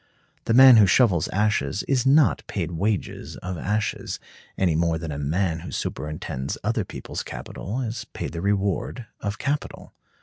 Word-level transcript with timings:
The 0.45 0.55
man 0.55 0.77
who 0.77 0.87
shovels 0.87 1.27
ashes 1.27 1.83
is 1.83 2.07
not 2.07 2.41
paid 2.47 2.71
wages 2.71 3.37
of 3.37 3.55
ashes, 3.59 4.19
any 4.57 4.75
more 4.75 4.97
than 4.97 5.11
a 5.11 5.19
man 5.19 5.59
who 5.59 5.69
superintends 5.69 6.57
other 6.63 6.83
people's 6.83 7.21
capital 7.21 7.81
is 7.81 8.05
paid 8.11 8.31
the 8.31 8.41
reward 8.41 9.05
of 9.19 9.37
capital. 9.37 9.93